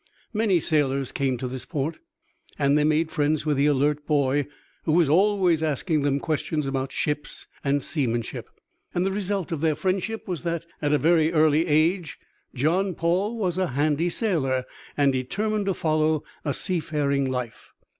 Many 0.33 0.59
sailors 0.59 1.11
came 1.11 1.37
to 1.37 1.47
this 1.47 1.63
port, 1.67 1.99
and 2.57 2.75
they 2.75 2.83
made 2.83 3.11
friends 3.11 3.45
with 3.45 3.55
the 3.57 3.67
alert 3.67 4.07
boy 4.07 4.47
who 4.85 4.93
was 4.93 5.07
always 5.07 5.61
asking 5.61 6.01
them 6.01 6.19
questions 6.19 6.65
about 6.65 6.91
ships 6.91 7.45
and 7.63 7.83
seamanship; 7.83 8.49
and 8.95 9.05
the 9.05 9.11
result 9.11 9.51
of 9.51 9.61
their 9.61 9.75
friendship 9.75 10.27
was 10.27 10.41
that 10.41 10.65
at 10.81 10.91
a 10.91 10.97
very 10.97 11.31
early 11.31 11.67
age 11.67 12.17
John 12.55 12.95
Paul 12.95 13.37
was 13.37 13.59
a 13.59 13.67
handy 13.77 14.09
sailor 14.09 14.65
and 14.97 15.11
determined 15.11 15.67
to 15.67 15.75
follow 15.75 16.23
a 16.43 16.55
seafaring 16.55 17.29
life. 17.29 17.71